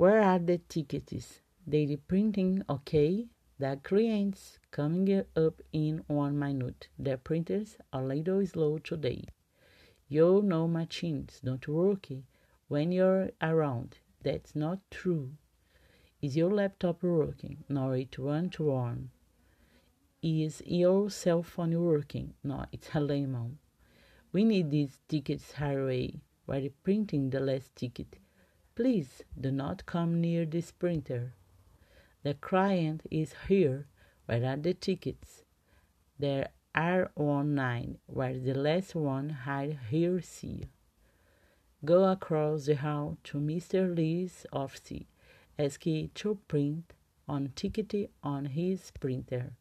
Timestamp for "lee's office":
43.94-45.04